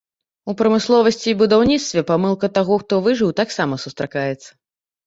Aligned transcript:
У 0.53 0.53
прамысловасці 0.61 1.27
і 1.33 1.35
будаўніцтве 1.43 2.05
памылка 2.11 2.53
таго, 2.59 2.73
хто 2.85 2.93
выжыў, 3.11 3.39
таксама 3.43 3.83
сустракаецца. 3.87 4.49